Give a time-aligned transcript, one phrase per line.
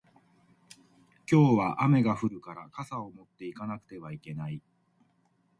[1.31, 4.59] 今日は雨が降るから傘を持って行かなくてはいけない